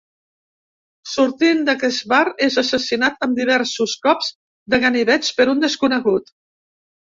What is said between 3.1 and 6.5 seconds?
amb diversos cops de ganivets per un desconegut.